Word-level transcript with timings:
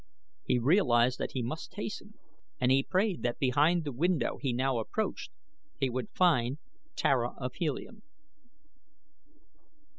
He 0.43 0.57
realized 0.57 1.19
that 1.19 1.33
he 1.33 1.43
must 1.43 1.75
hasten 1.75 2.15
and 2.59 2.71
he 2.71 2.81
prayed 2.81 3.21
that 3.21 3.37
behind 3.37 3.83
the 3.83 3.91
window 3.91 4.39
he 4.41 4.51
now 4.51 4.79
approached 4.79 5.31
he 5.79 5.91
would 5.91 6.09
find 6.09 6.57
Tara 6.95 7.35
of 7.37 7.53
Helium. 7.53 8.01